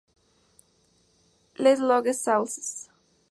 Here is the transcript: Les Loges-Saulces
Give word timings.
Les 1.59 1.79
Loges-Saulces 1.79 2.89